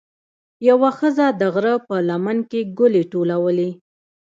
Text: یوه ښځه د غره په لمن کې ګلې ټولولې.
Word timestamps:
یوه 0.69 0.89
ښځه 0.97 1.25
د 1.39 1.41
غره 1.53 1.75
په 1.87 1.95
لمن 2.09 2.37
کې 2.49 2.61
ګلې 2.79 3.03
ټولولې. 3.11 3.69